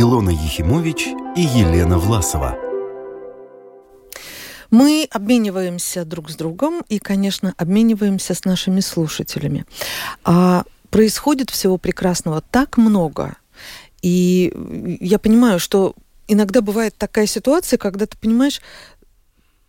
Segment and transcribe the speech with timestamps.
[0.00, 2.56] Илона Ехимович и Елена Власова.
[4.70, 9.66] Мы обмениваемся друг с другом и, конечно, обмениваемся с нашими слушателями.
[10.22, 13.38] А происходит всего прекрасного так много.
[14.00, 14.52] И
[15.00, 15.96] я понимаю, что
[16.28, 18.60] иногда бывает такая ситуация, когда ты понимаешь,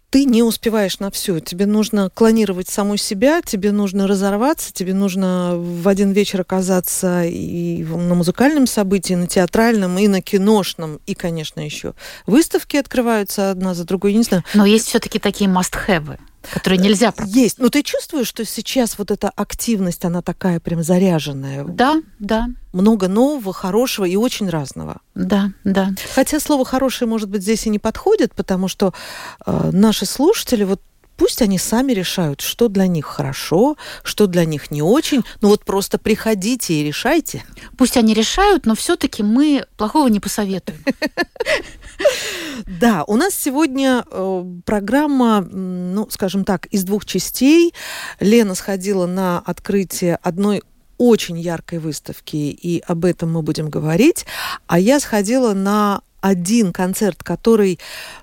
[0.09, 1.39] ты не успеваешь на все.
[1.39, 7.83] Тебе нужно клонировать саму себя, тебе нужно разорваться, тебе нужно в один вечер оказаться и
[7.83, 11.93] на музыкальном событии, и на театральном, и на киношном, и, конечно, еще
[12.25, 14.13] выставки открываются одна за другой.
[14.13, 14.43] Я не знаю.
[14.53, 17.41] Но есть все-таки такие must-have которые нельзя пропустить.
[17.41, 17.59] Есть.
[17.59, 21.63] Но ты чувствуешь, что сейчас вот эта активность, она такая прям заряженная?
[21.63, 22.47] Да, да.
[22.73, 25.01] Много нового, хорошего и очень разного.
[25.15, 25.91] Да, да.
[26.13, 28.93] Хотя слово «хорошее», может быть, здесь и не подходит, потому что
[29.45, 30.81] э, наши слушатели вот
[31.19, 35.23] пусть они сами решают, что для них хорошо, что для них не очень.
[35.41, 37.43] Ну вот просто приходите и решайте.
[37.77, 40.79] Пусть они решают, но все-таки мы плохого не посоветуем.
[42.65, 47.73] Да, у нас сегодня э, программа, ну, скажем так, из двух частей.
[48.19, 50.63] Лена сходила на открытие одной
[50.97, 54.25] очень яркой выставки, и об этом мы будем говорить.
[54.67, 57.79] А я сходила на один концерт, который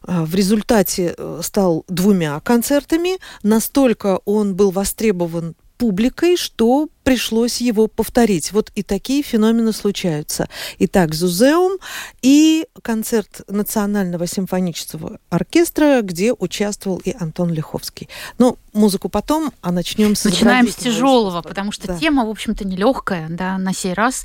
[0.06, 3.18] э, в результате э, стал двумя концертами.
[3.42, 8.52] Настолько он был востребован публикой, что пришлось его повторить.
[8.52, 10.48] Вот и такие феномены случаются.
[10.78, 11.78] Итак, Зузеум
[12.22, 18.08] и концерт Национального симфонического оркестра, где участвовал и Антон Лиховский.
[18.38, 21.98] Но музыку потом, а начнем с Начинаем с тяжелого, потому что да.
[21.98, 23.28] тема, в общем-то, нелегкая.
[23.28, 24.24] Да, на сей раз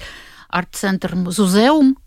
[0.50, 1.98] арт-центр Зузеум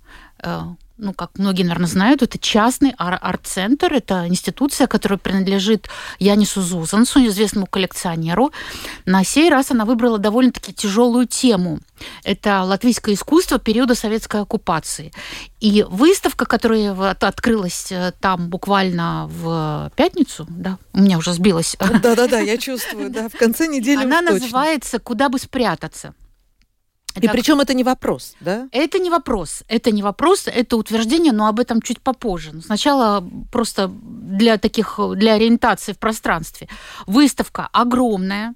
[0.43, 0.61] э,
[0.97, 7.67] ну, как многие, наверное, знают, это частный арт-центр, это институция, которая принадлежит Янису Зузансу, известному
[7.67, 8.53] коллекционеру.
[9.05, 11.81] На сей раз она выбрала довольно-таки тяжелую тему.
[12.23, 15.13] Это латвийское искусство периода советской оккупации.
[15.61, 21.77] И выставка, которая открылась э, там буквально в пятницу, да, у меня уже сбилась.
[22.03, 26.15] Да-да-да, я чувствую, да, в конце недели Она называется «Куда бы спрятаться».
[27.21, 28.69] И причем это не вопрос, да?
[28.73, 29.63] Это не вопрос.
[29.69, 32.53] Это не вопрос, это утверждение, но об этом чуть попозже.
[32.63, 36.69] Сначала просто для таких, для ориентации в пространстве.
[37.07, 38.55] Выставка огромная,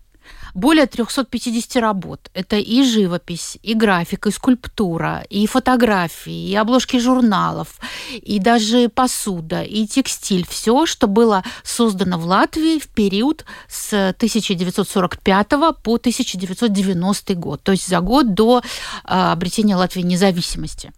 [0.58, 2.30] более 350 работ.
[2.34, 7.80] Это и живопись, и графика, и скульптура, и фотографии, и обложки журналов,
[8.12, 10.46] и даже посуда, и текстиль.
[10.48, 15.48] Все, что было создано в Латвии в период с 1945
[15.82, 18.62] по 1990 год, то есть за год до
[19.04, 20.92] а, обретения Латвии независимости.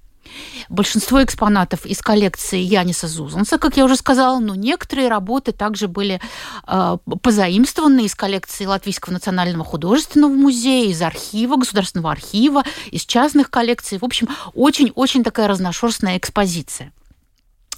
[0.68, 6.20] Большинство экспонатов из коллекции Яниса Зузанса, как я уже сказала, но некоторые работы также были
[6.66, 13.98] э, позаимствованы из коллекции Латвийского национального художественного музея, из архива, государственного архива, из частных коллекций.
[13.98, 16.92] В общем, очень-очень такая разношерстная экспозиция.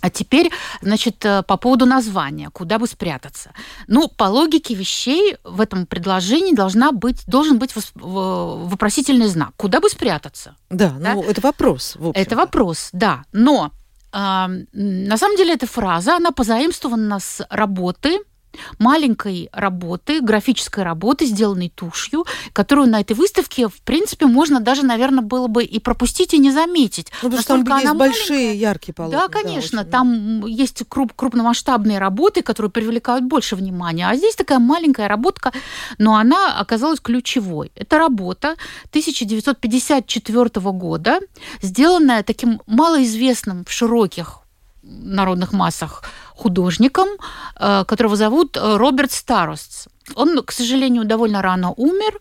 [0.02, 0.50] А теперь,
[0.82, 3.52] значит, э, по поводу названия, куда бы спрятаться.
[3.86, 9.52] Ну, по логике вещей в этом предложении должна быть, должен быть вопросительный знак.
[9.56, 10.56] Куда бы спрятаться?
[10.70, 11.14] Да, да?
[11.14, 11.96] ну это вопрос.
[12.14, 13.24] Это вопрос, да.
[13.32, 13.70] Но
[14.12, 14.16] э,
[14.72, 18.18] на самом деле эта фраза, она позаимствована с работы
[18.78, 25.22] маленькой работы, графической работы, сделанной тушью, которую на этой выставке, в принципе, можно даже, наверное,
[25.22, 27.12] было бы и пропустить, и не заметить.
[27.22, 29.20] Ну, потому что там есть большие, яркие полотна.
[29.20, 29.84] Да, конечно.
[29.84, 34.08] Да, там есть круп крупномасштабные работы, которые привлекают больше внимания.
[34.08, 35.52] А здесь такая маленькая работка,
[35.98, 37.72] но она оказалась ключевой.
[37.74, 38.56] Это работа
[38.90, 41.20] 1954 года,
[41.60, 44.40] сделанная таким малоизвестным в широких
[44.82, 46.02] народных массах
[46.42, 47.08] художником,
[47.60, 49.86] э, которого зовут э, Роберт Старостс.
[50.16, 52.18] Он, к сожалению, довольно рано умер,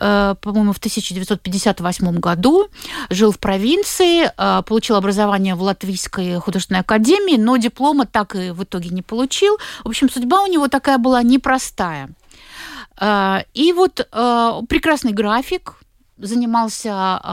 [0.00, 2.68] э, по-моему, в 1958 году,
[3.10, 4.30] жил в провинции,
[4.62, 9.58] получил образование в Латвийской художественной академии, но диплома так и в итоге не получил.
[9.84, 12.08] В общем, судьба у него такая была непростая.
[13.54, 14.08] И вот
[14.68, 15.74] прекрасный график,
[16.18, 17.28] занимался э,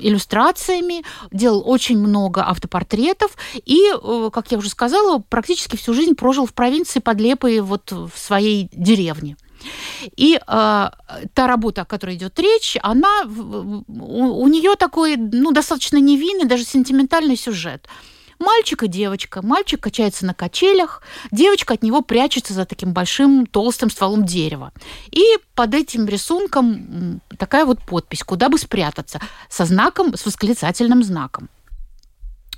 [0.00, 6.46] иллюстрациями, делал очень много автопортретов и, э, как я уже сказала, практически всю жизнь прожил
[6.46, 9.36] в провинции под Лепой, вот в своей деревне.
[10.16, 15.96] И э, та работа, о которой идет речь, она у, у нее такой, ну, достаточно
[15.96, 17.88] невинный, даже сентиментальный сюжет.
[18.38, 19.40] Мальчик и девочка.
[19.42, 24.72] Мальчик качается на качелях, девочка от него прячется за таким большим толстым стволом дерева.
[25.10, 25.22] И
[25.54, 31.48] под этим рисунком такая вот подпись, куда бы спрятаться, со знаком, с восклицательным знаком.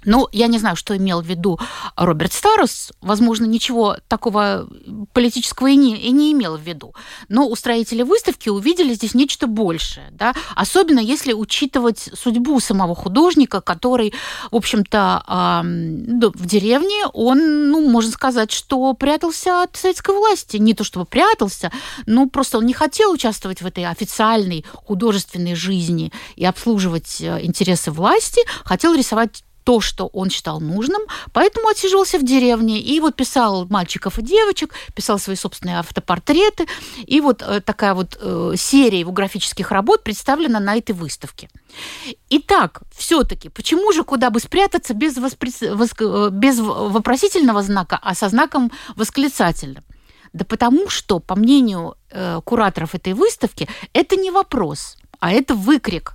[0.09, 1.61] Ну, я не знаю, что имел в виду
[1.95, 2.93] Роберт Старос.
[3.03, 4.67] Возможно, ничего такого
[5.13, 6.95] политического и не, и не имел в виду.
[7.29, 10.09] Но устроители выставки увидели здесь нечто большее.
[10.13, 10.35] Да?
[10.57, 14.15] Особенно если учитывать судьбу самого художника, который,
[14.51, 20.57] в общем-то, в деревне, он, ну, можно сказать, что прятался от советской власти.
[20.57, 21.71] Не то чтобы прятался,
[22.07, 27.91] но просто он не хотел участвовать в этой официальной художественной жизни и обслуживать э, интересы
[27.91, 31.03] власти, хотел рисовать то, что он считал нужным,
[31.35, 36.67] поэтому отсиживался в деревне и вот писал мальчиков и девочек, писал свои собственные автопортреты,
[36.97, 41.51] и вот э, такая вот э, серия его графических работ представлена на этой выставке.
[42.31, 45.53] Итак, все-таки, почему же куда бы спрятаться без, воспри...
[45.75, 46.01] воск...
[46.01, 49.85] Э, без вопросительного знака, а со знаком восклицательным?
[50.33, 56.15] Да потому что, по мнению э, кураторов этой выставки, это не вопрос, а это выкрик.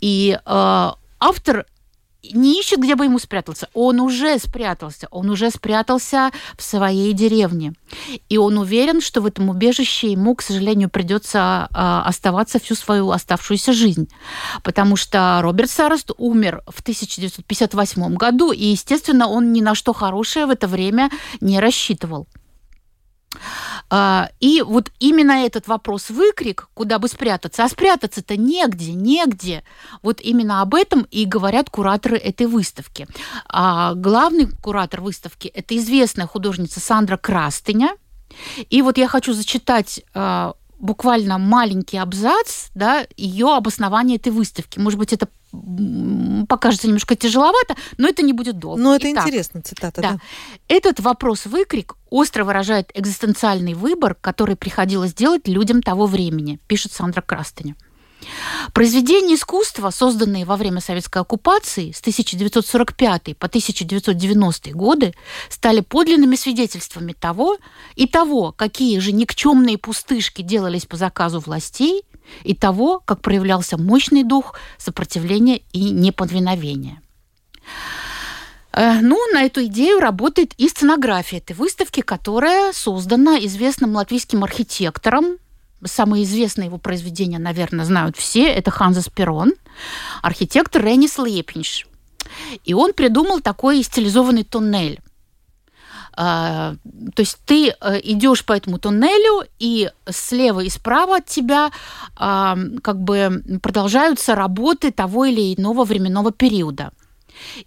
[0.00, 1.66] И э, автор
[2.30, 3.68] не ищет, где бы ему спрятаться.
[3.74, 5.08] Он уже спрятался.
[5.10, 7.74] Он уже спрятался в своей деревне.
[8.28, 13.10] И он уверен, что в этом убежище ему, к сожалению, придется а, оставаться всю свою
[13.10, 14.08] оставшуюся жизнь.
[14.62, 20.46] Потому что Роберт Сараст умер в 1958 году, и, естественно, он ни на что хорошее
[20.46, 21.10] в это время
[21.40, 22.26] не рассчитывал.
[23.90, 29.64] А, и вот именно этот вопрос выкрик, куда бы спрятаться, а спрятаться-то негде, негде.
[30.02, 33.06] Вот именно об этом и говорят кураторы этой выставки.
[33.46, 37.96] А главный куратор выставки– это известная художница Сандра Крастыня.
[38.70, 44.78] И вот я хочу зачитать а, буквально маленький абзац да, ее обоснования этой выставки.
[44.78, 45.28] Может быть, это
[46.48, 48.82] покажется немножко тяжеловато, но это не будет долго.
[48.82, 50.10] Но это Итак, интересно, цитата, да.
[50.12, 50.18] да.
[50.68, 57.76] Этот вопрос-выкрик остро выражает экзистенциальный выбор, который приходилось делать людям того времени, пишет Сандра Крастыня.
[58.72, 65.14] Произведения искусства, созданные во время советской оккупации с 1945 по 1990 годы,
[65.48, 67.58] стали подлинными свидетельствами того
[67.96, 72.02] и того, какие же никчемные пустышки делались по заказу властей,
[72.44, 77.02] и того, как проявлялся мощный дух сопротивления и неподвиновения.
[78.72, 85.38] Э, ну, на эту идею работает и сценография этой выставки, которая создана известным латвийским архитектором.
[85.84, 88.46] Самые известные его произведения, наверное, знают все.
[88.46, 89.52] Это Ханзас Перрон,
[90.22, 91.86] архитектор Ренис Лепинш.
[92.64, 95.00] И он придумал такой стилизованный туннель
[96.14, 96.74] а,
[97.14, 101.70] то есть ты э, идешь по этому туннелю, и слева и справа от тебя
[102.16, 106.92] а, как бы продолжаются работы того или иного временного периода.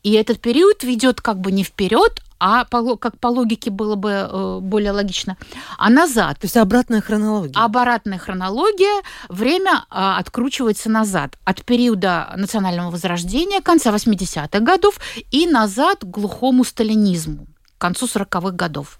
[0.04, 4.10] И этот период ведет как бы не вперед, а по, как по логике было бы
[4.10, 5.38] э, более логично,
[5.78, 6.40] а назад.
[6.40, 7.64] То есть обратная хронология.
[7.64, 15.00] Обратная хронология, время э, откручивается назад от периода национального возрождения конца 80-х годов
[15.32, 17.48] и назад к глухому сталинизму
[17.78, 19.00] к концу 40-х годов.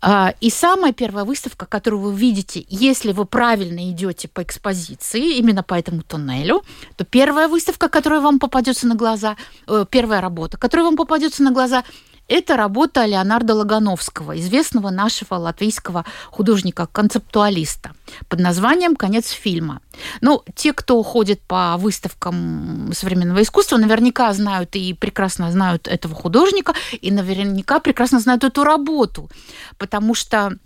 [0.00, 5.62] А, и самая первая выставка, которую вы видите, если вы правильно идете по экспозиции, именно
[5.62, 6.62] по этому туннелю,
[6.96, 9.36] то первая выставка, которая вам попадется на глаза,
[9.66, 11.82] э, первая работа, которая вам попадется на глаза,
[12.28, 17.92] это работа Леонардо Лагановского, известного нашего латвийского художника-концептуалиста
[18.28, 19.80] под названием «Конец фильма».
[20.20, 26.74] Ну, те, кто ходит по выставкам современного искусства, наверняка знают и прекрасно знают этого художника,
[27.00, 29.30] и наверняка прекрасно знают эту работу,
[29.78, 30.58] потому что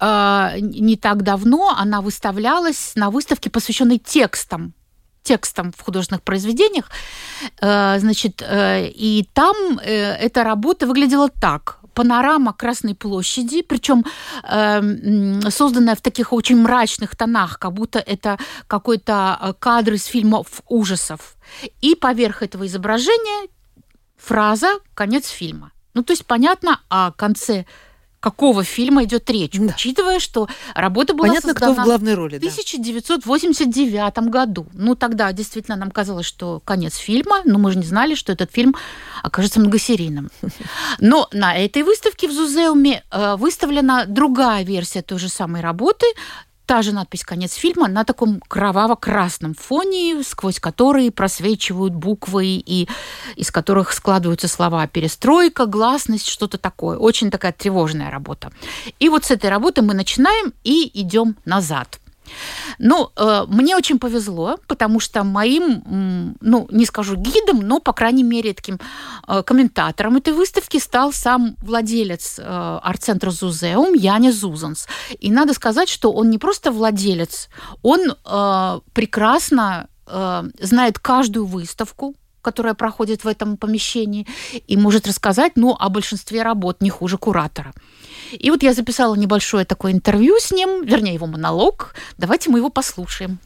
[0.00, 4.72] э, не так давно она выставлялась на выставке, посвященной текстам
[5.24, 6.90] текстом в художественных произведениях.
[7.60, 14.04] Э, значит, э, и там э, эта работа выглядела так панорама Красной площади, причем
[14.42, 21.36] э, созданная в таких очень мрачных тонах, как будто это какой-то кадр из фильмов ужасов.
[21.82, 23.48] И поверх этого изображения
[24.16, 25.70] фраза «конец фильма».
[25.94, 27.64] Ну, то есть понятно о конце
[28.24, 29.66] какого фильма идет речь, да.
[29.66, 34.22] учитывая, что работа была Понятно, создана кто в главной роли, в 1989 да.
[34.22, 34.66] году.
[34.72, 38.50] Ну, тогда действительно нам казалось, что конец фильма, но мы же не знали, что этот
[38.50, 38.74] фильм
[39.22, 40.30] окажется многосерийным.
[41.00, 46.06] Но на этой выставке в Зузеуме э, выставлена другая версия той же самой работы,
[46.66, 52.88] та же надпись «Конец фильма» на таком кроваво-красном фоне, сквозь который просвечивают буквы и
[53.36, 56.98] из которых складываются слова «перестройка», «гласность», что-то такое.
[56.98, 58.52] Очень такая тревожная работа.
[58.98, 62.00] И вот с этой работы мы начинаем и идем назад–
[62.78, 68.22] ну, э, мне очень повезло, потому что моим, ну, не скажу гидом, но, по крайней
[68.22, 68.78] мере, таким
[69.28, 74.86] э, комментатором этой выставки стал сам владелец э, арт-центра Зузеум Яни Зузанс.
[75.20, 77.48] И надо сказать, что он не просто владелец,
[77.82, 78.14] он
[78.92, 79.88] прекрасно
[80.60, 82.14] знает каждую выставку,
[82.44, 84.26] которая проходит в этом помещении,
[84.68, 87.72] и может рассказать, ну, о большинстве работ не хуже куратора.
[88.32, 91.94] И вот я записала небольшое такое интервью с ним, вернее, его монолог.
[92.18, 93.38] Давайте мы его послушаем.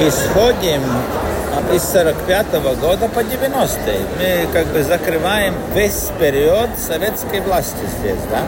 [0.00, 0.82] Исходим
[1.72, 4.00] из 45 -го года по 90-е.
[4.18, 8.42] Мы как бы закрываем весь период советской власти здесь, да?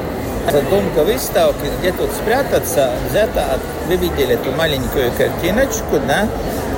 [0.51, 3.59] Задумка выставки, где тут спрятаться, взята.
[3.87, 6.27] Вы видели эту маленькую картиночку, да?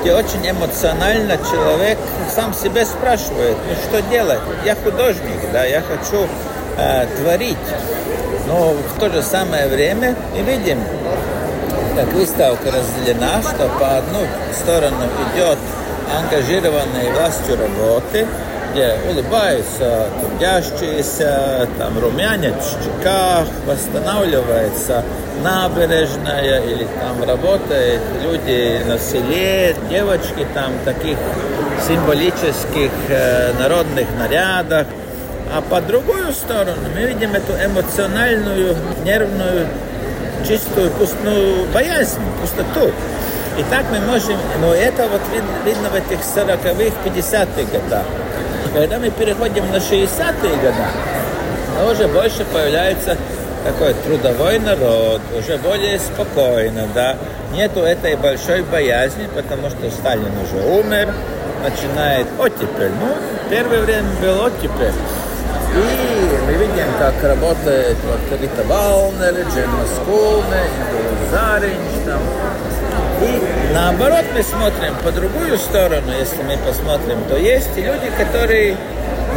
[0.01, 1.99] Где очень эмоционально человек
[2.35, 4.41] сам себе спрашивает, ну что делать?
[4.65, 6.27] Я художник, да, я хочу
[6.79, 7.57] э, творить.
[8.49, 10.83] Но в то же самое время мы видим,
[11.95, 15.59] как выставка разделена, что по одну сторону идет
[16.19, 18.27] ангажированные властью работы,
[18.73, 25.05] где улыбаются трудящиеся, там румянец в щеках, восстанавливается
[25.43, 31.17] набережная или там работают люди на селе, девочки там таких
[31.87, 34.87] символических э, народных нарядах.
[35.53, 39.67] А по другую сторону мы видим эту эмоциональную, нервную,
[40.47, 42.93] чистую, пустую боязнь, пустоту.
[43.59, 45.21] И так мы можем, но это вот
[45.65, 48.05] видно в этих 40-х, 50-х годах.
[48.73, 53.17] Когда мы переходим на 60-е годы, уже больше появляется
[53.65, 57.17] такой трудовой народ, уже более спокойно, да.
[57.53, 61.13] Нету этой большой боязни, потому что Сталин уже умер,
[61.63, 62.93] начинает оттепель.
[63.01, 63.15] Ну,
[63.51, 64.95] первое время был оттепель.
[65.73, 70.63] И мы видим, как работает вот Рита Валнер, Джемма Скулне,
[71.31, 72.21] Заринч, там,
[73.73, 78.77] наоборот мы смотрим по другую сторону, если мы посмотрим, то есть люди, которые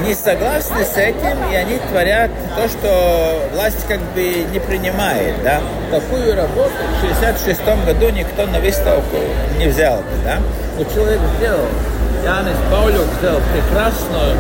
[0.05, 5.61] не согласны с этим, и они творят то, что власть как бы не принимает, да.
[5.91, 9.17] Такую работу в 66 году никто на выставку
[9.57, 10.37] не взял бы, да.
[10.77, 11.67] Но человек сделал,
[12.23, 14.35] Янис Паулюк сделал прекрасную,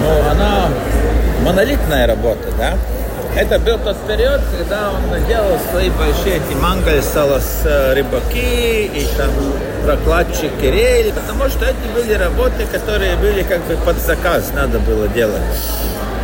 [0.00, 0.68] но она
[1.44, 2.74] монолитная работа, да.
[3.38, 9.06] Это был тот период, когда он делал свои большие эти мангальсала с э, рыбаки и
[9.16, 9.30] там
[9.84, 15.06] прокладчики рель, потому что это были работы, которые были как бы под заказ, надо было
[15.06, 15.40] делать.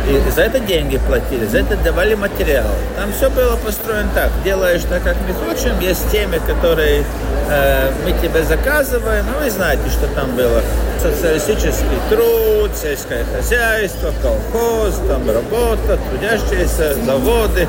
[0.07, 2.69] И за это деньги платили, за это давали материал.
[2.95, 4.29] Там все было построено так.
[4.43, 5.79] Делаешь так, как мы хотим.
[5.79, 7.03] Есть темы, которые
[7.49, 9.25] э, мы тебе заказываем.
[9.33, 10.61] Ну, вы знаете, что там было.
[11.01, 17.67] Социалистический труд, сельское хозяйство, колхоз, там работа, трудящиеся, заводы,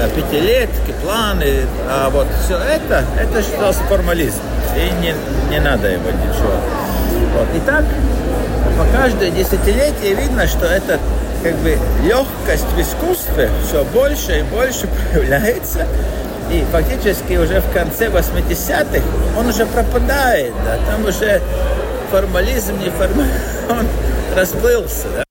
[0.00, 1.66] э, пятилетки, планы.
[1.90, 4.40] А вот все это, это считалось формализм.
[4.74, 5.14] И не,
[5.50, 6.54] не надо его ничего.
[7.34, 7.48] Вот.
[7.54, 7.84] И так
[8.78, 10.98] по каждое десятилетие видно, что это
[11.42, 15.86] как бы легкость в искусстве все больше и больше проявляется.
[16.50, 19.02] И фактически уже в конце 80-х
[19.38, 21.42] он уже пропадает, да, там уже
[22.10, 23.32] формализм, не формализм,
[23.70, 23.86] он
[24.34, 25.27] расплылся, да.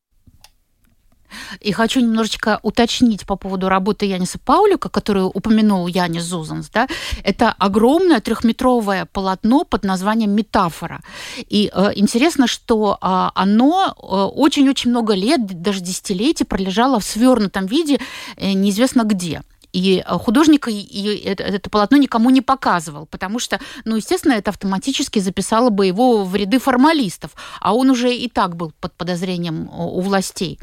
[1.60, 6.70] И хочу немножечко уточнить по поводу работы Яниса Паулюка, которую упомянул Янис Зузанс.
[6.70, 6.88] Да?
[7.24, 11.02] Это огромное трехметровое полотно под названием «Метафора».
[11.50, 18.00] И э, интересно, что э, оно очень-очень много лет, даже десятилетий пролежало в свернутом виде
[18.36, 19.42] э, неизвестно где.
[19.74, 24.52] И э, художник и это, это полотно никому не показывал, потому что, ну, естественно, это
[24.52, 29.70] автоматически записало бы его в ряды формалистов, а он уже и так был под подозрением
[29.72, 30.60] у властей.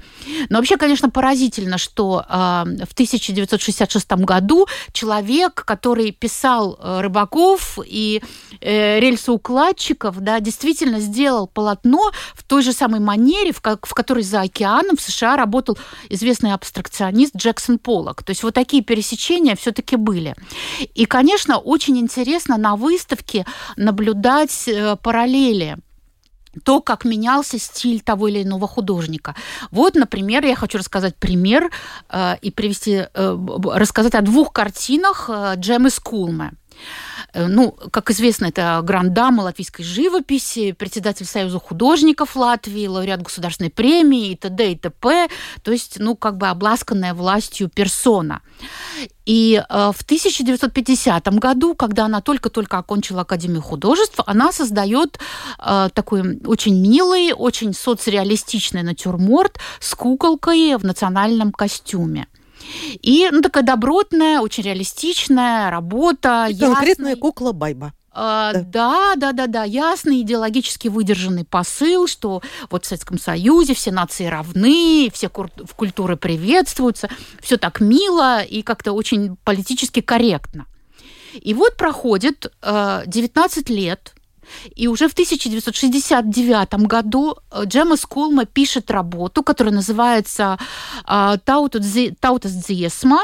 [0.48, 8.22] Но вообще, конечно, поразительно, что э, в 1966 году человек, который писал э, рыбаков и
[8.60, 14.22] э, рельсоукладчиков, да, действительно сделал полотно в той же самой манере, в, как, в которой
[14.22, 18.22] за океаном в США работал известный абстракционист Джексон Поллок.
[18.22, 20.34] То есть вот такие пересечения все-таки были.
[20.94, 23.44] И, конечно, очень интересно на выставке
[23.76, 25.76] наблюдать э, параллели
[26.64, 29.34] то, как менялся стиль того или иного художника.
[29.72, 31.70] Вот, например, я хочу рассказать пример
[32.08, 33.38] э, и привести, э,
[33.74, 36.52] рассказать о двух картинах э, Джемы Скулме.
[37.32, 44.30] Э, ну, как известно, это грандама латвийской живописи, председатель Союза художников Латвии, лауреат государственной премии
[44.30, 44.72] и т.д.
[44.72, 45.28] и т.п.
[45.62, 48.40] То есть, ну, как бы обласканная властью персона.
[49.26, 55.18] И э, в 1950 году, когда она только-только окончила Академию художеств, она создает
[55.58, 62.26] э, такой очень милый, очень соцреалистичный натюрморт с куколкой в национальном костюме.
[63.02, 66.46] И ну, такая добротная, очень реалистичная работа.
[66.50, 67.92] И конкретная кукла Байба.
[68.16, 69.14] А, да.
[69.16, 75.10] да, да, да, ясный идеологически выдержанный посыл, что вот в Советском Союзе все нации равны,
[75.12, 77.08] все культуры приветствуются,
[77.40, 80.66] все так мило и как-то очень политически корректно.
[81.34, 84.14] И вот проходит 19 лет
[84.74, 90.58] И уже в 1969 году э, Джема Скулма пишет работу, которая называется
[91.04, 93.20] «Таутас Дзесма»,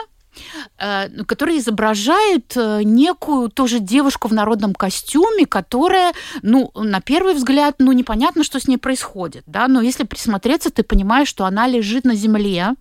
[0.79, 6.13] Э, который изображает э, некую тоже девушку в народном костюме, которая,
[6.43, 10.83] ну, на первый взгляд, ну, непонятно, что с ней происходит, да, но если присмотреться, ты
[10.83, 12.75] понимаешь, что она лежит на земле,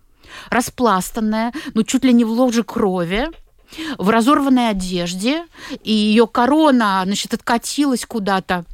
[0.49, 3.27] распластанная, ну, чуть ли не в ложе крови,
[3.97, 5.45] в разорванной одежде,
[5.83, 8.65] и ее корона, значит, откатилась куда-то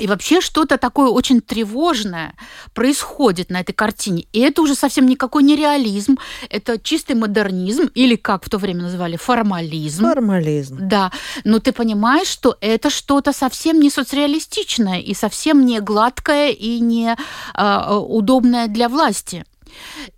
[0.00, 2.34] и вообще что-то такое очень тревожное
[2.72, 4.26] происходит на этой картине.
[4.32, 8.82] И это уже совсем никакой не реализм, это чистый модернизм, или как в то время
[8.82, 10.04] называли, формализм.
[10.04, 10.78] Формализм.
[10.80, 11.12] Да.
[11.44, 17.14] Но ты понимаешь, что это что-то совсем не соцреалистичное и совсем не гладкое и не
[17.54, 19.44] э, удобное для власти.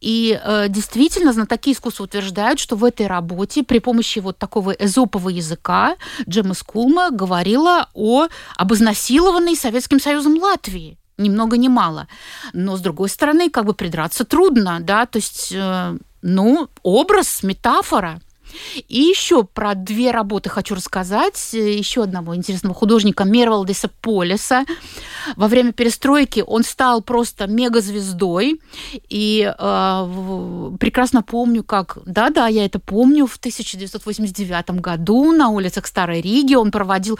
[0.00, 5.28] И э, действительно, знатоки искусства утверждают, что в этой работе при помощи вот такого эзопового
[5.28, 5.96] языка
[6.28, 12.08] Джема Скулма говорила о об изнасилованной Советским Союзом Латвии ни много ни мало.
[12.52, 18.20] Но, с другой стороны, как бы придраться трудно, да, то есть, э, ну, образ, метафора–
[18.88, 21.52] и еще про две работы хочу рассказать.
[21.52, 24.64] Еще одного интересного художника Мервалдиса Полиса.
[25.36, 28.60] Во время перестройки он стал просто мегазвездой.
[29.08, 31.98] И э, прекрасно помню, как...
[32.06, 33.26] Да-да, я это помню.
[33.26, 37.18] В 1989 году на улицах Старой Риги он проводил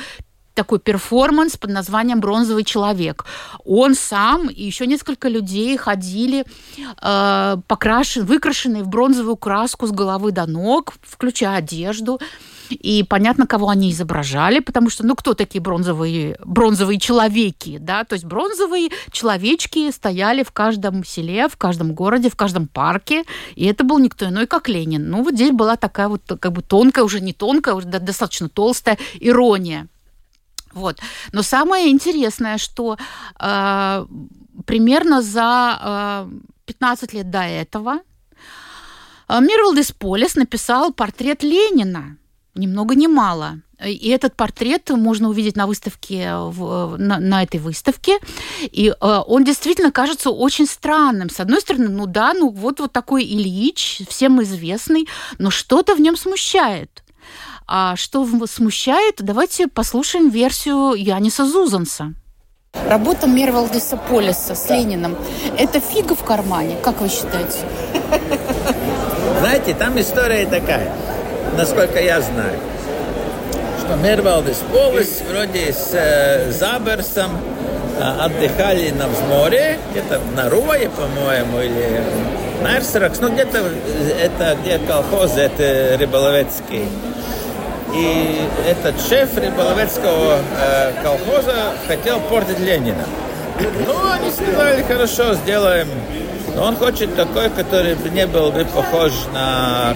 [0.55, 3.25] такой перформанс под названием «Бронзовый человек».
[3.65, 6.45] Он сам и еще несколько людей ходили
[7.01, 12.21] э, покрашен, выкрашенные в бронзовую краску с головы до ног, включая одежду.
[12.71, 18.05] И понятно, кого они изображали, потому что, ну, кто такие бронзовые, бронзовые человеки, да?
[18.05, 23.25] То есть бронзовые человечки стояли в каждом селе, в каждом городе, в каждом парке,
[23.57, 25.11] и это был никто иной, как Ленин.
[25.11, 28.99] Ну, вот здесь была такая вот как бы тонкая, уже не тонкая, уже достаточно толстая
[29.21, 29.89] ирония.
[30.75, 30.99] Вот.
[31.33, 32.97] Но самое интересное, что
[33.39, 34.07] э,
[34.67, 36.31] примерно за э,
[36.67, 38.01] 15 лет до этого
[39.29, 42.17] э, Мирвалдис Полис написал портрет Ленина.
[42.55, 43.61] Ни много ни мало.
[43.85, 48.19] И этот портрет можно увидеть на выставке, в, на, на этой выставке.
[48.61, 51.31] И э, он действительно кажется очень странным.
[51.31, 55.09] С одной стороны, ну да, ну вот, вот такой Ильич, всем известный,
[55.39, 57.02] но что-то в нем смущает.
[57.67, 62.15] А что смущает, давайте послушаем версию Яниса Зузанса.
[62.89, 65.17] Работа Мервалдиса Полиса с Лениным–
[65.59, 67.59] это фига в кармане, как вы считаете?
[69.41, 70.91] Знаете, там история такая,
[71.57, 72.59] насколько я знаю,
[73.79, 77.33] что Мервалдис Полис вроде с э, Заберсом
[77.99, 82.03] э, отдыхали на море, где-то на Руае, по-моему, или
[82.63, 86.87] Мерсеракс, ну где-то э, это где колхоз, это Рыболовецкий.
[87.95, 93.05] И этот шеф рыболовецкого э, колхоза хотел портить Ленина.
[93.87, 95.89] Ну, они сказали, хорошо, сделаем.
[96.55, 99.95] Но он хочет такой, который не был бы похож на,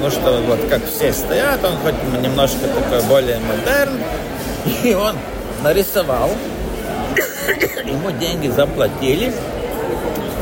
[0.00, 3.98] ну что, вот как все стоят, он хоть немножко такой более модерн.
[4.82, 5.16] И он
[5.62, 6.30] нарисовал,
[7.84, 9.32] ему деньги заплатили,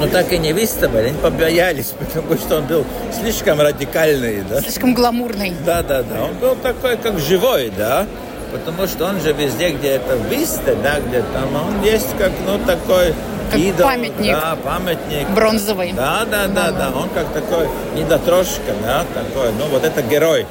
[0.03, 4.61] но так и не выставили, они побоялись, потому что он был слишком радикальный, да.
[4.61, 5.55] Слишком гламурный.
[5.65, 6.25] Да, да, да.
[6.25, 8.07] Он был такой, как живой, да.
[8.53, 12.59] Потому что он же везде, где это высто, да, где там, он есть как, ну,
[12.67, 13.15] такой
[13.51, 14.33] как идол, памятник.
[14.33, 15.31] Да, памятник.
[15.31, 15.93] Бронзовый.
[15.93, 16.91] Да, да, да, да.
[16.95, 20.47] Он как такой недотрошка, да, такой, ну, вот это герой.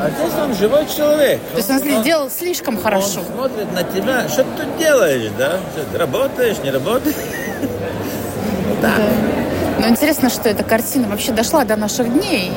[0.00, 1.40] А здесь он живой человек.
[1.52, 3.20] То есть он, он сделал слишком хорошо.
[3.20, 5.58] Он смотрит на тебя, что ты тут делаешь, да?
[5.96, 7.14] Работаешь, не работаешь?
[8.96, 9.82] Да.
[9.82, 12.52] Но интересно, что эта картина вообще дошла до наших дней.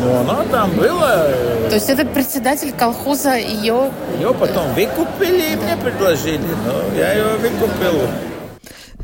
[0.00, 1.24] Ну, она там была.
[1.68, 3.90] То есть этот председатель колхоза ее...
[4.18, 6.38] Ее потом выкупили и мне предложили.
[6.38, 8.02] Но я ее выкупил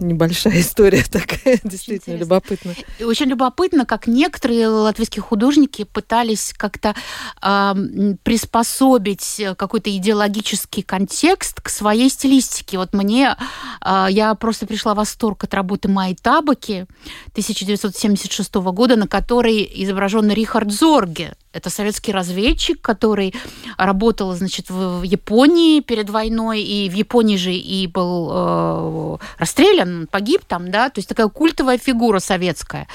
[0.03, 2.75] небольшая история такая, действительно любопытно.
[2.99, 6.95] И очень любопытно, как некоторые латвийские художники пытались как-то
[7.43, 7.75] э,
[8.23, 12.79] приспособить какой-то идеологический контекст к своей стилистике.
[12.79, 13.37] Вот мне,
[13.85, 16.87] э, я просто пришла в восторг от работы Майи Табаки
[17.33, 21.35] 1976 года, на которой изображен Рихард Зорге.
[21.53, 23.35] Это советский разведчик, который
[23.77, 30.43] работал, значит, в Японии перед войной, и в Японии же и был э, расстрелян, погиб
[30.47, 32.89] там, да, то есть такая культовая фигура советская.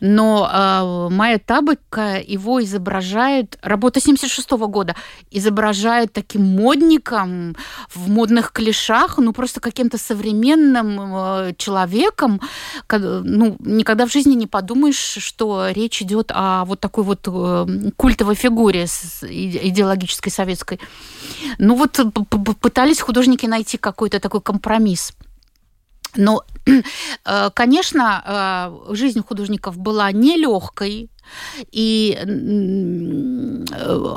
[0.00, 4.94] Но э, Майя Табыка его изображает, работа 76 -го года,
[5.30, 7.56] изображает таким модником
[7.94, 12.40] в модных клешах, ну просто каким-то современным э, человеком.
[12.90, 18.34] Ну, никогда в жизни не подумаешь, что речь идет о вот такой вот э, культовой
[18.34, 20.80] фигуре идеологической советской.
[21.58, 22.00] Ну вот
[22.60, 25.12] пытались художники найти какой-то такой компромисс.
[26.18, 26.42] Но,
[27.24, 31.10] э, конечно, э, жизнь художников была нелегкой.
[31.70, 32.24] И э,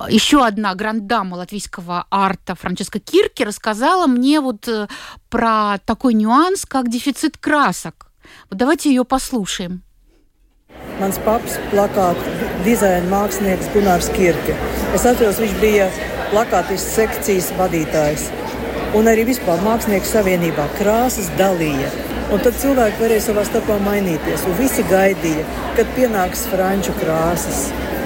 [0.10, 4.68] еще одна грандама латвийского арта Франческа Кирки рассказала мне вот
[5.30, 8.08] про такой нюанс, как дефицит красок.
[8.50, 9.84] Вот давайте ее послушаем.
[11.02, 12.24] Mans paps, plakāta
[12.64, 14.56] dizaina mākslinieks Gunārs Kirke.
[14.96, 15.90] Es atceros, viņš bija
[16.32, 18.30] plakātists sekcijas vadītājs
[18.98, 21.92] un arī vispār mākslinieku savienībā krāsas dalīja.
[22.32, 24.46] Un tad cilvēki varēja savā starpā mainīties.
[24.48, 25.44] Un visi gaidīja,
[25.78, 27.66] kad pienāks franču krāsas.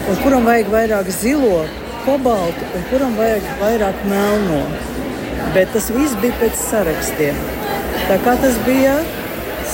[0.10, 1.63] Un kuram vajag vairāk zilo,
[2.06, 4.63] kobaltu, un kuram vajag vairāk melno.
[5.54, 7.38] Bet tas viss bija pēc sarakstiem.
[8.10, 8.98] Tā kā tas bija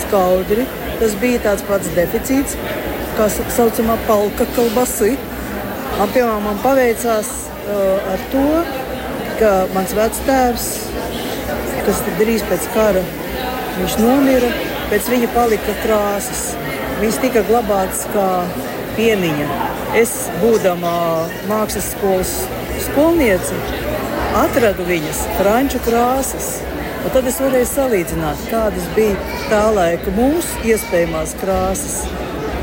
[0.02, 0.68] skaudri,
[1.00, 2.56] tas bija tāds pats deficīts,
[3.18, 5.16] kā saucamā palka kalbasi.
[6.02, 7.28] Piemēram, man paveicās
[7.68, 8.46] uh, ar to,
[9.42, 10.72] ka mans vectēvs
[11.86, 13.02] kas drīz pēc kara
[13.80, 14.50] viņš nomira.
[14.92, 16.42] Pēc viņa palika krāsas.
[17.00, 18.28] Viņas tika glabātas kā
[18.98, 19.48] piemiņa.
[19.98, 20.92] Es, būdama
[21.50, 22.34] mākslas skolas
[22.86, 23.56] skolniece,
[24.42, 26.52] atradu viņas franču krāsas.
[27.02, 29.16] Un tad es varēju salīdzināt, kādas bija
[29.50, 32.02] tā laika mūsu iespējamās krāsas.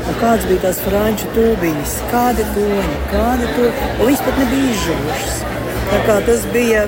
[0.05, 5.39] Un kādas bija tās franču tūbiņas, kādi toņi, kādi to, un viņas pat nebija izžuvušas.
[5.89, 6.83] Tas bija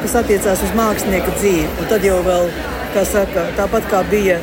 [0.00, 1.66] kas attiecās uz mākslinieka dzīvi.
[1.82, 2.48] Un tad jau vēl,
[2.94, 4.38] kā saka, tāpat kā bija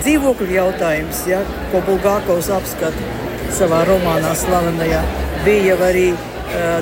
[0.00, 5.02] dzīvokļu jautājums, ja, ko Bulgākovs apskata savā romānā slavenajā,
[5.46, 6.08] bija arī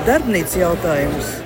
[0.07, 1.42] darbnīcas jautājums.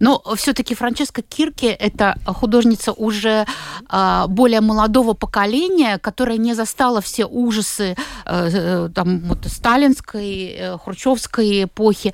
[0.00, 3.46] Но все-таки Франческа Кирки это художница уже
[3.88, 10.78] а, более молодого поколения, которая не застала все ужасы э, э, там, вот, сталинской, э,
[10.78, 12.12] хрущевской эпохи.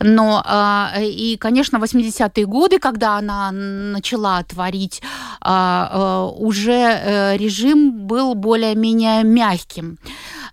[0.00, 5.02] Но а, и, конечно, 80-е годы, когда она начала творить,
[5.40, 9.98] а, уже режим был более-менее мягким.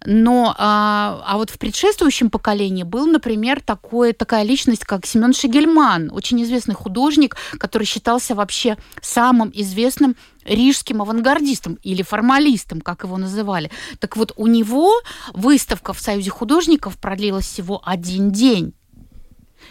[0.05, 6.11] Но а, а вот в предшествующем поколении был, например, такой, такая личность, как Семен Шегельман,
[6.11, 13.69] очень известный художник, который считался вообще самым известным рижским авангардистом или формалистом, как его называли.
[13.99, 14.91] Так вот, у него
[15.33, 18.73] выставка в Союзе художников продлилась всего один день.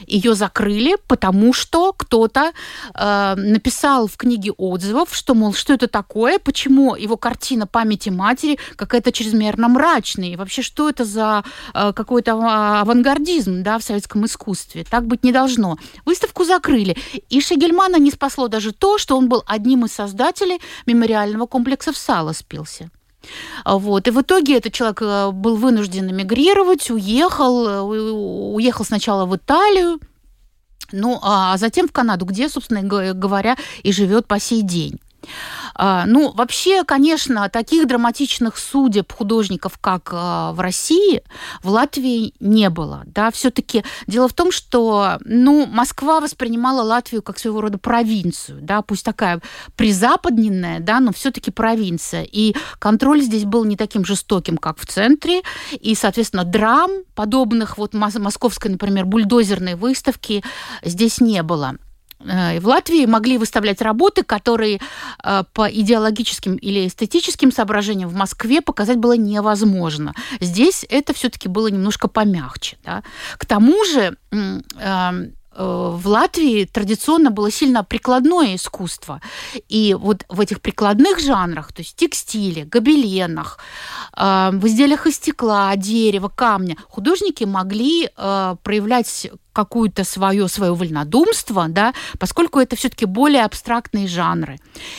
[0.07, 2.53] Ее закрыли, потому что кто-то
[2.95, 8.59] э, написал в книге отзывов, что, мол, что это такое, почему его картина памяти матери
[8.77, 14.85] какая-то чрезмерно мрачная, и вообще, что это за э, какой-то авангардизм да, в советском искусстве.
[14.89, 15.79] Так быть не должно.
[16.05, 16.97] Выставку закрыли.
[17.29, 21.97] И Шегельмана не спасло даже то, что он был одним из создателей мемориального комплекса в.
[22.11, 23.00] А,
[23.65, 24.09] вот.
[24.09, 30.01] И в итоге этот человек э, был вынужден эмигрировать, уехал, э, уехал сначала в Италию,
[30.93, 34.99] ну, а затем в Канаду, где, собственно говоря, и живет по сей день.
[35.75, 41.23] А, ну, вообще, конечно, таких драматичных судеб художников, как а, в России,
[41.63, 43.03] в Латвии не было.
[43.07, 43.31] Да?
[43.31, 49.05] Все-таки дело в том, что ну, Москва воспринимала Латвию как своего рода провинцию, да, пусть
[49.05, 49.41] такая
[49.77, 52.23] призападненная, да, но все-таки провинция.
[52.23, 55.43] И контроль здесь был не таким жестоким, как в центре.
[55.73, 60.43] И, соответственно, драм, подобных вот московской, например, бульдозерной выставки
[60.83, 61.77] здесь не было.
[62.25, 64.81] Э, в Латвии могли выставлять работы, которые
[65.23, 70.15] э, по идеологическим или эстетическим соображениям в Москве показать было невозможно.
[70.41, 72.79] Здесь это все-таки было немножко помягче.
[72.85, 73.03] Да?
[73.39, 79.21] К тому же эм, э, в Латвии традиционно было сильно прикладное искусство.
[79.69, 83.59] И вот в этих прикладных жанрах, то есть текстиле, гобеленах,
[84.17, 92.61] в изделиях из стекла, дерева, камня, художники могли проявлять какую-то свое, свое вольнодумство, да, поскольку
[92.61, 94.59] это все-таки более абстрактные жанры.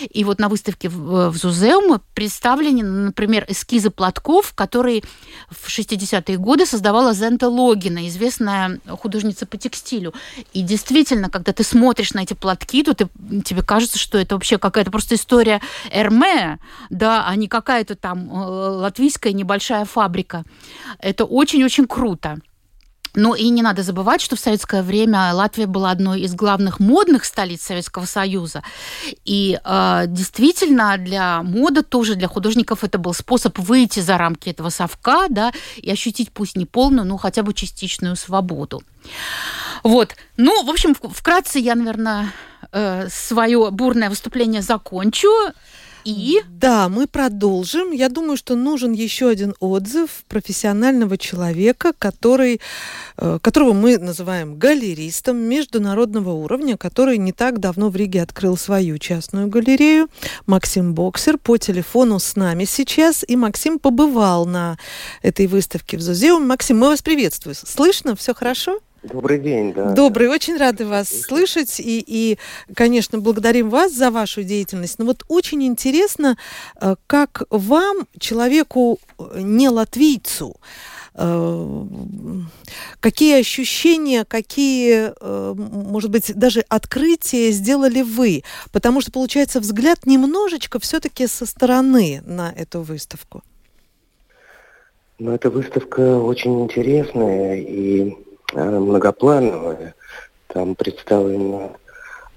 [0.10, 5.04] И вот на выставке в, в Зузеуме представлены, например, эскизы платков, которые
[5.50, 10.14] в 60-е годы создавала Зента Логина, известная художница по текстилю.
[10.54, 13.08] И действительно, когда ты смотришь на эти платки, то ты,
[13.44, 15.62] тебе кажется, что это вообще какая-то просто история
[15.92, 16.60] Эрме,
[16.90, 20.44] да, а не какая-то там э, латвийская небольшая фабрика.
[21.00, 22.40] Это очень-очень круто.
[23.14, 27.26] Ну и не надо забывать, что в советское время Латвия была одной из главных модных
[27.26, 28.64] столиц Советского Союза.
[29.26, 34.70] И э, действительно для моды тоже, для художников это был способ выйти за рамки этого
[34.70, 38.82] совка, да, и ощутить пусть не полную, но хотя бы частичную свободу.
[39.84, 40.16] Вот.
[40.38, 42.32] Ну, в общем, вкратце я, наверное,
[42.72, 45.30] э, свое бурное выступление закончу.
[46.06, 46.42] И?
[46.50, 47.92] Да, мы продолжим.
[47.92, 52.62] Я думаю, что нужен еще один отзыв профессионального человека, который,
[53.18, 58.98] э, которого мы называем галеристом международного уровня, который не так давно в Риге открыл свою
[58.98, 60.08] частную галерею.
[60.46, 63.24] Максим Боксер по телефону с нами сейчас.
[63.28, 64.78] И Максим побывал на
[65.22, 66.48] этой выставке в Зузеум.
[66.48, 67.56] Максим, мы вас приветствуем.
[67.56, 68.16] Слышно?
[68.16, 68.80] Все хорошо?
[69.04, 69.94] Добрый день, да.
[69.94, 71.80] Добрый, очень рады вас слышать.
[71.80, 72.38] И, и,
[72.76, 75.00] конечно, благодарим вас за вашу деятельность.
[75.00, 76.38] Но вот очень интересно,
[76.80, 80.56] э, как вам, человеку э, не латвийцу,
[81.16, 81.86] э,
[83.00, 88.44] какие ощущения, какие, может быть, даже открытия сделали вы?
[88.72, 93.42] Потому что, получается, взгляд немножечко все-таки со стороны на эту выставку.
[95.18, 98.16] Ну, эта выставка очень интересная, и
[98.54, 99.96] многоплановая.
[100.48, 101.78] Там представлено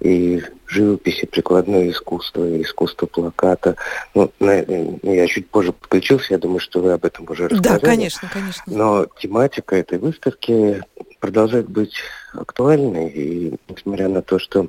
[0.00, 3.76] и живопись, и прикладное искусство, и искусство плаката.
[4.14, 7.80] Ну, я чуть позже подключился, я думаю, что вы об этом уже рассказали.
[7.80, 8.62] Да, конечно, конечно.
[8.66, 10.82] Но тематика этой выставки
[11.20, 11.96] продолжает быть
[12.34, 14.66] актуальной, и несмотря на то, что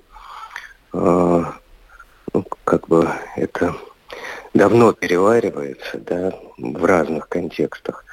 [0.94, 1.44] э,
[2.34, 3.76] ну, как бы это
[4.54, 8.05] давно переваривается, да, в разных контекстах,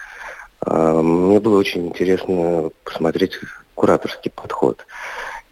[0.64, 3.38] мне было очень интересно посмотреть
[3.75, 4.87] кураторский подход.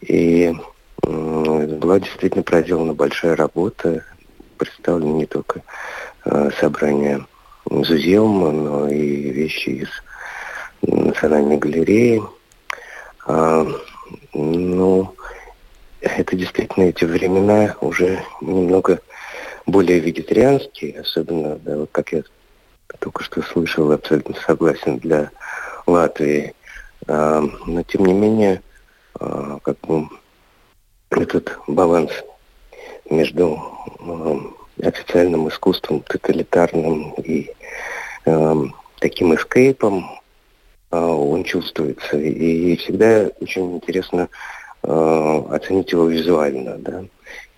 [0.00, 0.54] И
[1.02, 4.04] была действительно проделана большая работа.
[4.56, 5.62] Представлены не только
[6.24, 7.26] а, собрания
[7.64, 9.88] Зузеума, но и вещи из
[10.82, 12.22] Национальной галереи.
[13.26, 13.66] А,
[14.34, 15.14] ну,
[16.00, 19.00] это действительно эти времена уже немного
[19.66, 22.22] более вегетарианские, особенно, да, вот как я
[22.98, 25.30] только что слышал, абсолютно согласен для
[25.86, 26.54] Латвии.
[27.06, 28.62] А, но тем не менее,
[29.18, 30.08] а, как бы
[31.10, 32.10] этот баланс
[33.08, 33.60] между
[34.00, 34.40] а,
[34.82, 37.50] официальным искусством, тоталитарным и
[39.00, 40.20] таким эскейпом,
[40.90, 42.16] он чувствуется.
[42.18, 44.28] И всегда очень интересно
[44.82, 46.76] оценить его визуально.
[46.78, 47.04] Да?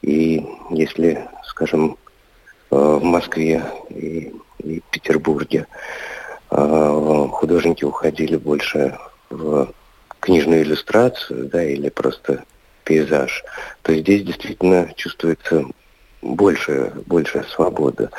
[0.03, 1.97] И если, скажем,
[2.71, 4.33] в Москве и
[4.65, 5.67] и Петербурге.
[6.51, 8.99] А, художники уходили больше
[9.31, 9.73] в
[10.21, 12.45] книжную иллюстрацию, да, или просто
[12.85, 13.45] пейзаж,
[13.83, 15.65] то здесь действительно чувствуется
[16.21, 18.11] больше, больше свобода.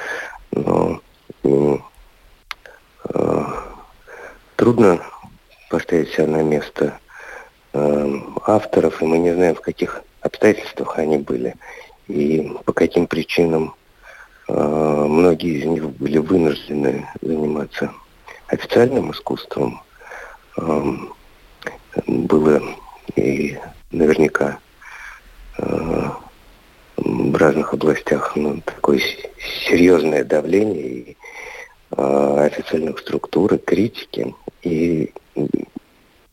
[0.51, 1.01] Но
[1.43, 1.77] э,
[4.55, 5.01] трудно
[5.69, 6.99] поставить себя на место
[7.73, 8.13] э,
[8.45, 11.55] авторов, и мы не знаем, в каких обстоятельствах они были
[12.07, 13.82] и по каким причинам а,
[14.47, 17.91] многие из них были вынуждены заниматься
[18.47, 19.81] официальным искусством.
[22.07, 22.61] Было
[23.15, 23.57] и
[23.91, 24.59] наверняка
[25.57, 26.17] а,
[26.97, 28.99] в разных областях ну, такое
[29.67, 31.17] серьезное давление и
[31.91, 34.35] а, официальных структур, и критики.
[34.63, 35.13] И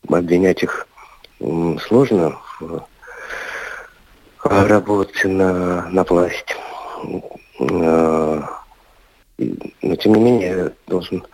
[0.08, 0.86] обвинять их
[1.86, 2.86] сложно в
[4.42, 6.56] работе на, на власть.
[7.60, 8.42] Э,
[9.82, 11.26] но тем не менее я должен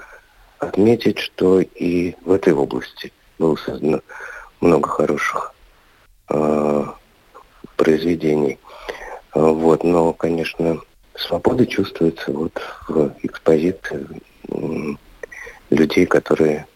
[0.58, 4.00] отметить, что и в этой области было создано
[4.60, 5.54] много хороших
[6.30, 6.84] э,
[7.76, 8.58] произведений.
[9.34, 10.80] Э, вот, но, конечно,
[11.14, 14.06] свобода чувствуется вот в экспозиции
[15.70, 16.66] людей, которые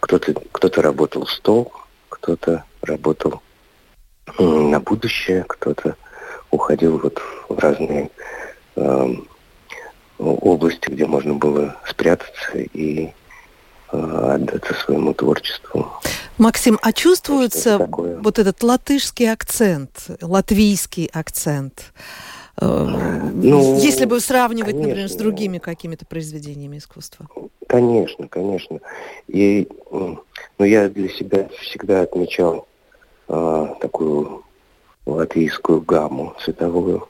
[0.00, 1.72] кто-то кто работал в стол,
[2.08, 3.42] кто-то работал
[4.38, 5.96] на будущее, кто-то
[6.50, 8.10] уходил вот в разные
[8.76, 9.14] э,
[10.18, 13.12] области, где можно было спрятаться и
[13.92, 15.88] э, отдаться своему творчеству.
[16.38, 21.92] Максим, а чувствуется вот этот латышский акцент, латвийский акцент?
[22.60, 22.66] Э,
[23.34, 27.26] ну, Если бы сравнивать, конечно, например, с другими какими-то произведениями искусства.
[27.66, 28.80] Конечно, конечно.
[29.28, 30.24] И ну,
[30.58, 32.66] я для себя всегда отмечал
[33.28, 34.44] э, такую
[35.14, 37.08] латвийскую гамму цветовую.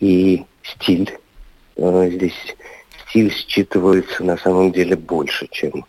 [0.00, 1.18] И стиль.
[1.76, 2.56] Э, здесь
[3.08, 5.84] стиль считывается на самом деле больше, чем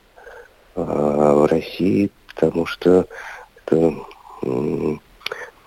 [0.76, 3.08] э, в России, потому что
[3.66, 3.94] это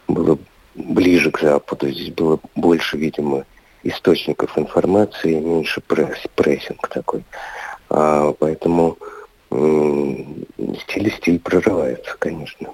[0.07, 0.39] было
[0.75, 1.89] ближе к Западу.
[1.91, 3.45] Здесь было больше, видимо,
[3.83, 7.25] источников информации, меньше пресс, прессинг такой.
[7.91, 8.99] А, поэтому
[9.51, 12.71] стиль стиль прорывается, конечно.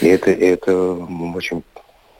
[0.00, 0.92] И это, это
[1.34, 1.62] очень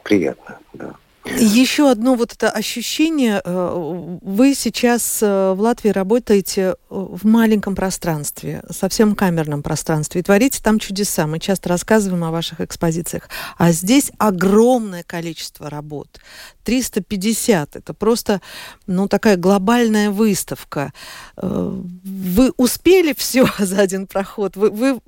[0.02, 0.94] приятно, да.
[1.36, 3.40] Еще одно вот это ощущение.
[3.44, 10.24] Э, вы сейчас э, в Латвии работаете э, в маленьком пространстве, совсем камерном пространстве, и
[10.24, 11.26] творите там чудеса.
[11.26, 13.28] Мы часто рассказываем о ваших экспозициях.
[13.56, 16.20] А здесь огромное количество работ.
[16.64, 17.76] 350.
[17.76, 18.40] Это просто
[18.86, 20.92] ну, такая глобальная выставка.
[21.36, 24.56] Вы успели все за один проход?
[24.56, 25.00] Вы, вы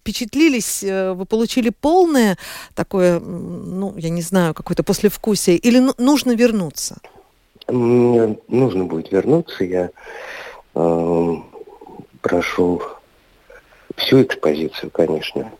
[0.00, 0.82] впечатлились?
[0.82, 2.38] Вы получили полное
[2.74, 6.96] такое, ну, я не знаю, какое-то послевкусие или ну, нужно вернуться?
[7.68, 9.64] Мне нужно будет вернуться.
[9.64, 9.90] Я
[10.74, 11.34] э,
[12.20, 12.82] прошел
[13.96, 15.52] всю экспозицию, конечно.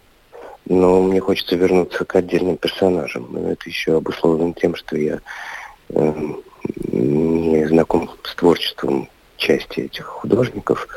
[0.67, 3.29] Но мне хочется вернуться к отдельным персонажам.
[3.31, 5.21] Но это еще обусловлено тем, что я
[5.91, 6.13] э,
[6.93, 10.89] не знаком с творчеством части этих художников.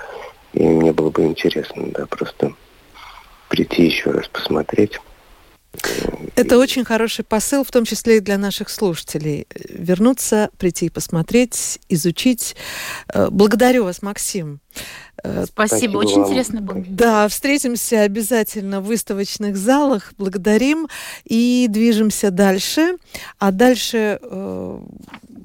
[0.54, 2.54] И мне было бы интересно, да, просто
[3.50, 5.00] прийти еще раз посмотреть.
[6.36, 9.48] Это очень хороший посыл, в том числе и для наших слушателей.
[9.70, 12.56] Вернуться, прийти и посмотреть, изучить.
[13.14, 14.60] Э, благодарю вас, Максим.
[15.24, 16.26] Э, Спасибо, Спасибо очень вам.
[16.26, 16.84] интересно было.
[16.88, 20.14] Да, встретимся обязательно в выставочных залах.
[20.18, 20.88] Благодарим
[21.26, 22.98] и движемся дальше.
[23.40, 24.80] А дальше, э,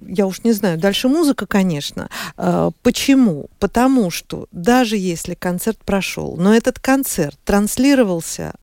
[0.08, 2.10] я уж не знаю, дальше музыка, конечно.
[2.82, 3.48] Почему?
[3.58, 8.50] Потому что даже если концерт прошел, но этот концерт транслировался